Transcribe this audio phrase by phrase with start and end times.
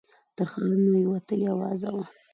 [0.35, 2.05] تر ښارونو یې وتلې آوازه وه